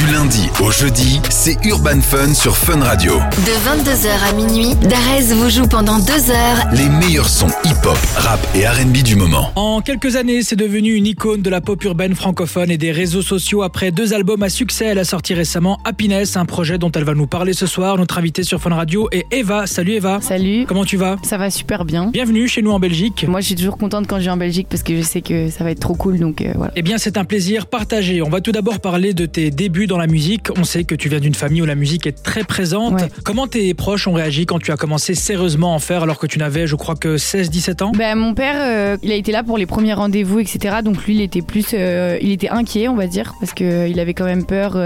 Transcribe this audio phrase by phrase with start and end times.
[0.00, 3.16] Du lundi au jeudi, c'est Urban Fun sur Fun Radio.
[3.16, 8.40] De 22h à minuit, Darès vous joue pendant deux heures Les meilleurs sons hip-hop, rap
[8.54, 9.52] et R&B du moment.
[9.56, 13.20] En quelques années, c'est devenu une icône de la pop urbaine francophone et des réseaux
[13.20, 13.62] sociaux.
[13.62, 17.12] Après deux albums à succès, elle a sorti récemment Happiness, un projet dont elle va
[17.12, 17.98] nous parler ce soir.
[17.98, 19.66] Notre invitée sur Fun Radio est Eva.
[19.66, 20.22] Salut Eva.
[20.22, 20.64] Salut.
[20.66, 21.16] Comment tu vas?
[21.24, 22.06] Ça va super bien.
[22.06, 23.26] Bienvenue chez nous en Belgique.
[23.28, 25.50] Moi, je suis toujours contente quand je viens en Belgique parce que je sais que
[25.50, 26.18] ça va être trop cool.
[26.18, 26.72] Donc euh, voilà.
[26.74, 28.22] Eh bien, c'est un plaisir partagé.
[28.22, 30.48] On va tout d'abord parler de tes débuts dans la musique.
[30.56, 32.94] On sait que tu viens d'une famille où la musique est très présente.
[32.94, 33.08] Ouais.
[33.24, 36.26] Comment tes proches ont réagi quand tu as commencé sérieusement à en faire alors que
[36.26, 37.92] tu n'avais, je crois, que 16-17 ans?
[37.96, 40.76] Ben, mon père, euh, il a été là pour les premiers rendez-vous, etc.
[40.84, 44.00] Donc lui, il était plus, euh, il était inquiet, on va dire, parce que euh,
[44.00, 44.78] avait quand même peur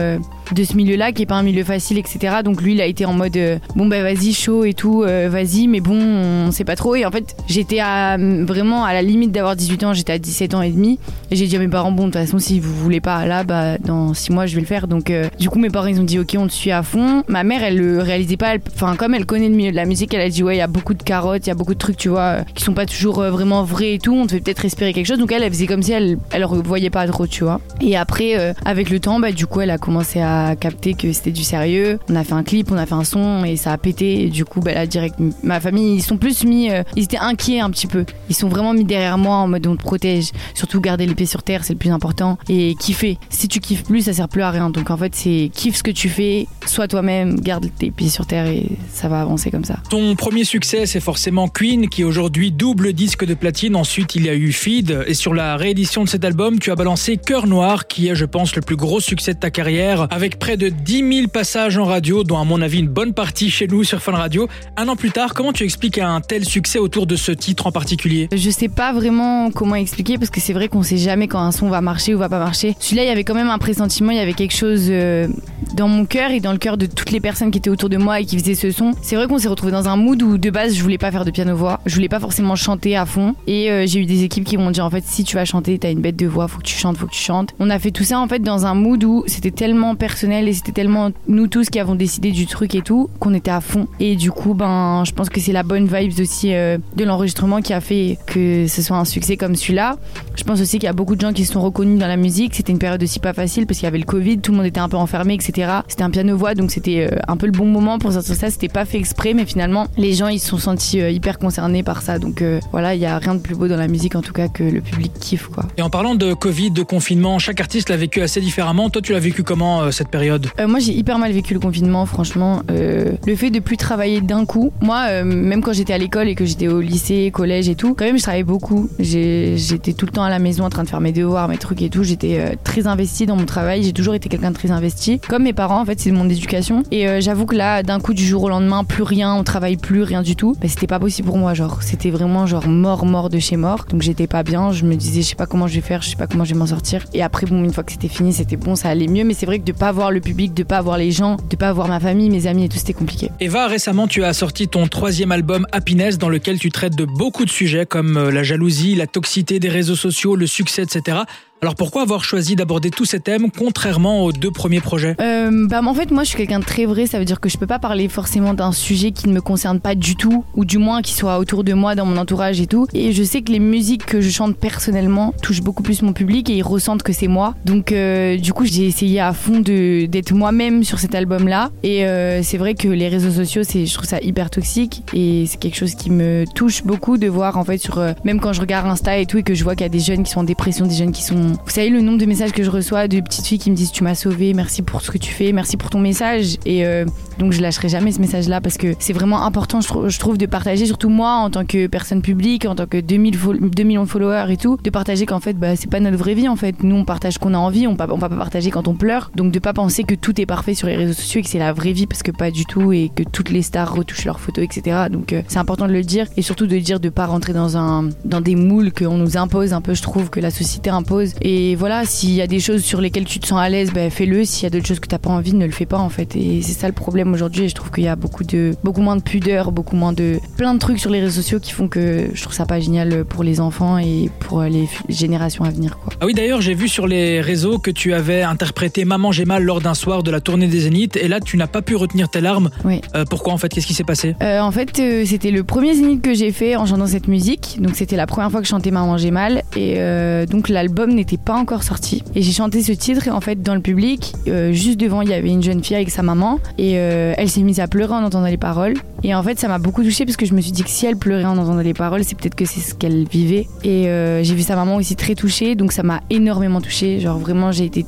[0.53, 2.37] de ce milieu-là, qui est pas un milieu facile, etc.
[2.45, 5.29] Donc lui, il a été en mode, euh, bon ben vas-y, chaud et tout, euh,
[5.31, 6.95] vas-y, mais bon, on sait pas trop.
[6.95, 10.55] Et en fait, j'étais à, vraiment à la limite d'avoir 18 ans, j'étais à 17
[10.55, 10.99] ans et demi,
[11.31, 13.45] et j'ai dit à mes parents, bon, de toute façon, si vous voulez pas là,
[13.45, 14.87] bah dans 6 mois, je vais le faire.
[14.87, 17.23] Donc euh, du coup, mes parents, ils ont dit, ok, on te suit à fond.
[17.29, 20.13] Ma mère, elle le réalisait pas, enfin comme elle connaît le milieu de la musique,
[20.15, 21.79] elle a dit, ouais, il y a beaucoup de carottes, il y a beaucoup de
[21.79, 24.15] trucs, tu vois, qui sont pas toujours vraiment vrais et tout.
[24.15, 25.19] On te peut-être espérer quelque chose.
[25.19, 27.61] Donc elle, elle faisait comme si elle, elle voyait pas trop, tu vois.
[27.81, 31.31] Et après, avec le temps, bah du coup, elle a commencé à capter que c'était
[31.31, 31.99] du sérieux.
[32.09, 34.29] On a fait un clip, on a fait un son et ça a pété.
[34.29, 37.61] Du coup, bah là, direct, ma famille, ils sont plus mis, euh, ils étaient inquiets
[37.61, 38.05] un petit peu.
[38.29, 40.31] Ils sont vraiment mis derrière moi en mode on te protège.
[40.55, 42.39] Surtout garder les pieds sur terre, c'est le plus important.
[42.49, 43.19] Et kiffer.
[43.31, 44.71] Si tu kiffes plus, ça sert plus à rien.
[44.71, 48.27] Donc en fait, c'est kiffe ce que tu fais, sois toi-même, garde tes pieds sur
[48.27, 49.79] terre et ça va avancer comme ça.
[49.91, 53.77] Ton premier succès, c'est forcément Queen, qui aujourd'hui double disque de platine.
[53.77, 55.05] Ensuite, il y a eu Feed.
[55.07, 58.25] Et sur la réédition de cet album, tu as balancé Cœur Noir, qui est, je
[58.25, 61.85] pense, le plus gros succès de ta carrière, avec près de 10 000 passages en
[61.85, 64.49] radio, dont, à mon avis, une bonne partie chez nous sur Fun Radio.
[64.77, 67.73] Un an plus tard, comment tu expliques un tel succès autour de ce titre en
[67.73, 68.29] particulier?
[68.35, 71.53] Je sais pas vraiment comment expliquer parce que c'est vrai qu'on sait jamais quand un
[71.53, 72.75] son va marcher ou va pas marcher.
[72.81, 75.29] Celui-là, il y avait quand même un pressentiment, il y avait quelque chose euh,
[75.75, 77.99] dans mon cœur et dans le cœur de toutes les personnes qui étaient autour de
[77.99, 78.93] moi et qui faisaient ce son.
[79.03, 81.27] C'est vrai qu'on s'est retrouvé dans un mood où de base je voulais pas faire
[81.27, 84.45] de piano-voix, je voulais pas forcément chanter à fond et euh, j'ai eu des équipes
[84.45, 86.59] qui m'ont dit en fait si tu vas chanter, t'as une bête de voix, faut
[86.59, 87.51] que tu chantes, faut que tu chantes.
[87.59, 90.53] On a fait tout ça en fait dans un mood où c'était tellement personnel et
[90.53, 93.89] c'était tellement nous tous qui avons décidé du truc et tout qu'on était à fond
[94.01, 97.61] et du coup ben je pense que c'est la bonne vibes aussi euh, de l'enregistrement
[97.61, 99.97] qui a fait que ce soit un succès comme celui-là.
[100.37, 102.17] Je pense aussi qu'il y a beaucoup de gens qui se sont reconnus dans la
[102.17, 102.55] musique.
[102.55, 104.67] C'était une période aussi pas facile parce qu'il y avait le Covid, tout le monde
[104.67, 105.71] était un peu enfermé, etc.
[105.89, 108.51] C'était un piano-voix, donc c'était euh, un peu le bon moment pour sortir ça.
[108.51, 111.83] C'était pas fait exprès, mais finalement, les gens ils se sont sentis euh, hyper concernés
[111.83, 112.19] par ça.
[112.19, 112.43] Donc
[112.73, 114.63] voilà, il y a rien de plus beau dans la musique en tout cas que
[114.63, 115.65] le public kiffe quoi.
[115.77, 118.91] Et en parlant de Covid, de confinement, chaque artiste l'a vécu assez différemment.
[118.91, 121.61] Toi, tu l'as vécu comment euh, cette période Euh, moi, j'ai hyper mal vécu le
[121.61, 122.63] confinement, franchement.
[122.71, 124.73] Euh, le fait de plus travailler d'un coup.
[124.81, 127.95] Moi, euh, même quand j'étais à l'école et que j'étais au lycée, collège et tout,
[127.95, 128.89] quand même, je travaillais beaucoup.
[128.99, 131.83] J'étais tout le temps à la maison en train de faire mes devoirs, mes trucs
[131.83, 132.03] et tout.
[132.03, 133.83] J'étais très investie dans mon travail.
[133.83, 135.21] J'ai toujours été quelqu'un de très investi.
[135.29, 136.83] Comme mes parents, en fait, c'est mon éducation.
[136.91, 140.03] Et j'avoue que là, d'un coup, du jour au lendemain, plus rien, on travaille plus,
[140.03, 140.57] rien du tout.
[140.61, 141.83] Bah, c'était pas possible pour moi, genre.
[141.83, 143.87] C'était vraiment genre mort, mort de chez mort.
[143.89, 144.73] Donc j'étais pas bien.
[144.73, 146.53] Je me disais, je sais pas comment je vais faire, je sais pas comment je
[146.55, 147.05] vais m'en sortir.
[147.13, 149.25] Et après, bon, une fois que c'était fini, c'était bon, ça allait mieux.
[149.25, 151.57] Mais c'est vrai que de pas voir le public, de pas voir les gens, de
[151.57, 153.31] pas voir ma famille, mes amis et tout, c'était compliqué.
[153.41, 157.45] Eva, récemment, tu as sorti ton troisième album Happiness, dans lequel tu traites de beaucoup
[157.45, 161.19] de sujets comme euh, la jalousie, la toxicité des réseaux sociaux, le succès, etc.
[161.65, 165.17] Alors pourquoi avoir choisi d'aborder tous ces thèmes contrairement aux deux premiers projets?
[165.19, 167.07] Euh, bah, en fait, moi, je suis quelqu'un de très vrai.
[167.07, 169.81] Ça veut dire que je peux pas parler forcément d'un sujet qui ne me concerne
[169.81, 172.67] pas du tout, ou du moins qui soit autour de moi, dans mon entourage et
[172.67, 172.87] tout.
[172.93, 176.51] Et je sais que les musiques que je chante personnellement touchent beaucoup plus mon public
[176.51, 177.55] et ils ressentent que c'est moi.
[177.65, 181.71] Donc, euh, du coup, j'ai essayé à fond d'être moi-même sur cet album-là.
[181.83, 185.59] Et euh, c'est vrai que les réseaux sociaux, je trouve ça hyper toxique et c'est
[185.59, 188.87] quelque chose qui me touche beaucoup de voir en fait sur même quand je regarde
[188.87, 190.45] Insta et tout et que je vois qu'il y a des jeunes qui sont en
[190.45, 193.21] dépression, des jeunes qui sont vous savez le nombre de messages que je reçois de
[193.21, 195.77] petites filles qui me disent tu m'as sauvé, merci pour ce que tu fais, merci
[195.77, 197.05] pour ton message et euh,
[197.39, 200.19] donc je lâcherai jamais ce message là parce que c'est vraiment important je, trou- je
[200.19, 203.71] trouve de partager surtout moi en tant que personne publique, en tant que 2000 fol-
[203.71, 206.35] 2 millions de followers et tout, de partager qu'en fait bah, c'est pas notre vraie
[206.35, 206.83] vie en fait.
[206.83, 209.31] Nous on partage qu'on a envie, on, pa- on va pas partager quand on pleure.
[209.35, 211.59] Donc de pas penser que tout est parfait sur les réseaux sociaux et que c'est
[211.59, 214.41] la vraie vie parce que pas du tout et que toutes les stars retouchent leurs
[214.41, 214.97] photos etc.
[215.11, 217.77] Donc euh, c'est important de le dire et surtout de dire de pas rentrer dans
[217.77, 221.35] un dans des moules qu'on nous impose un peu je trouve que la société impose
[221.45, 224.11] et voilà s'il y a des choses sur lesquelles tu te sens à l'aise bah,
[224.11, 226.09] fais-le s'il y a d'autres choses que t'as pas envie ne le fais pas en
[226.09, 228.75] fait et c'est ça le problème aujourd'hui et je trouve qu'il y a beaucoup de
[228.83, 231.71] beaucoup moins de pudeur beaucoup moins de plein de trucs sur les réseaux sociaux qui
[231.71, 235.71] font que je trouve ça pas génial pour les enfants et pour les générations à
[235.71, 236.13] venir quoi.
[236.21, 239.63] Ah oui, d'ailleurs, j'ai vu sur les réseaux que tu avais interprété Maman j'ai mal
[239.63, 242.29] lors d'un soir de la tournée des Zéniths et là tu n'as pas pu retenir
[242.29, 242.71] tes larmes.
[242.85, 243.01] Oui.
[243.15, 243.69] Euh, pourquoi en fait?
[243.69, 244.35] Qu'est-ce qui s'est passé?
[244.43, 247.79] Euh, en fait, euh, c'était le premier zénith que j'ai fait en chantant cette musique.
[247.81, 249.63] Donc, c'était la première fois que je chantais Maman j'ai mal.
[249.77, 249.99] Et
[250.47, 252.23] donc, l'album n'était pas encore sorti.
[252.35, 255.35] Et j'ai chanté ce titre en fait dans le public, euh, juste devant il y
[255.35, 258.25] avait une jeune fille avec sa maman et euh, elle s'est mise à pleurer en
[258.25, 258.95] entendant les paroles.
[259.23, 261.07] Et en fait ça m'a beaucoup touchée parce que je me suis dit que si
[261.07, 263.67] elle pleurait en entendant les paroles, c'est peut-être que c'est ce qu'elle vivait.
[263.83, 267.21] Et euh, j'ai vu sa maman aussi très touchée, donc ça m'a énormément touchée.
[267.21, 268.05] Genre vraiment j'ai été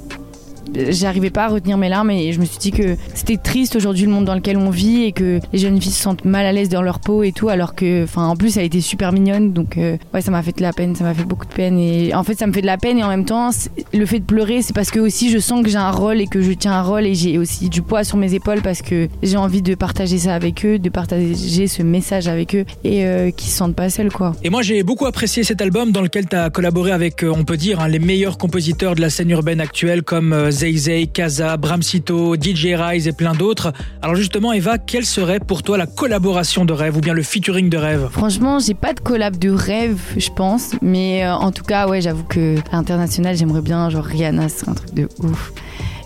[0.91, 4.05] j'arrivais pas à retenir mes larmes et je me suis dit que c'était triste aujourd'hui
[4.05, 6.53] le monde dans lequel on vit et que les jeunes filles se sentent mal à
[6.53, 9.53] l'aise dans leur peau et tout alors que enfin en plus elle était super mignonne
[9.53, 11.79] donc euh, ouais ça m'a fait de la peine ça m'a fait beaucoup de peine
[11.79, 13.51] et en fait ça me fait de la peine et en même temps
[13.93, 16.27] le fait de pleurer c'est parce que aussi je sens que j'ai un rôle et
[16.27, 19.09] que je tiens un rôle et j'ai aussi du poids sur mes épaules parce que
[19.23, 23.31] j'ai envie de partager ça avec eux de partager ce message avec eux et euh,
[23.31, 24.35] qu'ils se sentent pas seuls quoi.
[24.43, 27.45] Et moi j'ai beaucoup apprécié cet album dans lequel tu as collaboré avec euh, on
[27.45, 31.57] peut dire hein, les meilleurs compositeurs de la scène urbaine actuelle comme Zay Zay, Kaza,
[31.57, 33.73] Bramsito, DJ Rise et plein d'autres.
[34.01, 37.69] Alors justement, Eva, quelle serait pour toi la collaboration de rêve ou bien le featuring
[37.69, 38.09] de rêve?
[38.11, 40.73] Franchement, j'ai pas de collab de rêve, je pense.
[40.81, 44.69] Mais euh, en tout cas, ouais, j'avoue que à l'international, j'aimerais bien, genre Rihanna, c'est
[44.69, 45.53] un truc de ouf.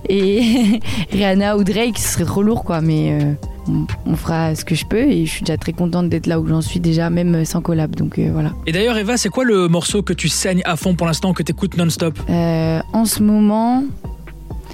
[0.08, 0.80] Et
[1.12, 2.80] Rihanna ou Drake, ce serait trop lourd, quoi.
[2.80, 3.32] Mais euh,
[4.06, 6.48] on, fera ce que je peux et je suis déjà très contente d'être là où
[6.48, 7.94] j'en suis déjà, même sans collab.
[7.94, 8.52] Donc euh, voilà.
[8.66, 11.44] Et d'ailleurs, Eva, c'est quoi le morceau que tu saignes à fond pour l'instant, que
[11.44, 13.84] tu écoutes non-stop En ce moment,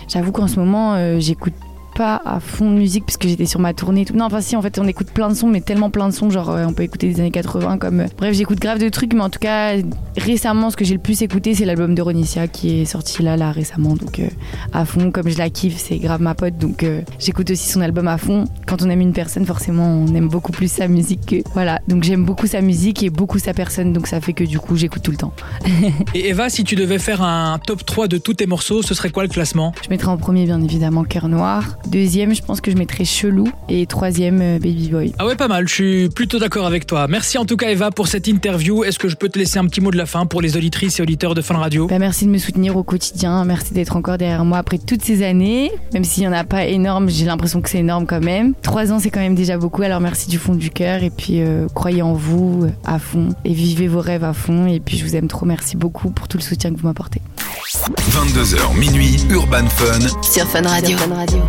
[0.08, 1.54] J'avoue qu'en ce moment, euh, j'écoute
[1.96, 4.04] pas à fond de musique parce que j'étais sur ma tournée.
[4.04, 4.14] Tout.
[4.14, 6.30] Non, enfin si, en fait, on écoute plein de sons, mais tellement plein de sons,
[6.30, 8.00] genre euh, on peut écouter des années 80 comme...
[8.00, 9.72] Euh, bref, j'écoute grave de trucs, mais en tout cas,
[10.16, 13.36] récemment, ce que j'ai le plus écouté, c'est l'album de Ronicia qui est sorti là,
[13.36, 13.94] là, récemment.
[13.94, 14.28] Donc euh,
[14.72, 16.84] à fond, comme je la kiffe, c'est grave ma pote, donc
[17.18, 18.44] j'écoute aussi son album à fond.
[18.66, 21.36] Quand on aime une personne, forcément, on aime beaucoup plus sa musique que...
[21.54, 24.58] Voilà, donc j'aime beaucoup sa musique et beaucoup sa personne, donc ça fait que du
[24.58, 25.32] coup, j'écoute tout le temps.
[26.14, 29.10] et Eva, si tu devais faire un top 3 de tous tes morceaux, ce serait
[29.10, 29.72] quoi le classement?
[29.82, 31.78] Je mettrais en premier, bien évidemment, Cœur Noir.
[31.90, 33.48] Deuxième, je pense que je mettrais Chelou.
[33.68, 35.12] Et troisième, euh, Baby Boy.
[35.18, 35.68] Ah ouais, pas mal.
[35.68, 37.06] Je suis plutôt d'accord avec toi.
[37.08, 38.84] Merci en tout cas, Eva, pour cette interview.
[38.84, 40.98] Est-ce que je peux te laisser un petit mot de la fin pour les auditrices
[40.98, 41.86] et auditeurs de Fun Radio?
[41.86, 43.44] Bah, Merci de me soutenir au quotidien.
[43.44, 45.70] Merci d'être encore derrière moi après toutes ces années.
[45.94, 48.54] Même s'il n'y en a pas énorme, j'ai l'impression que c'est énorme quand même.
[48.62, 49.82] Trois ans, c'est quand même déjà beaucoup.
[49.82, 51.02] Alors merci du fond du cœur.
[51.02, 53.28] Et puis, euh, croyez en vous euh, à fond.
[53.44, 54.66] Et vivez vos rêves à fond.
[54.66, 55.46] Et puis, je vous aime trop.
[55.46, 57.20] Merci beaucoup pour tout le soutien que vous m'apportez.
[58.10, 60.22] 22h minuit, Urban Fun.
[60.22, 60.96] Sur Fun Radio.
[60.98, 61.42] Sur Fun Radio.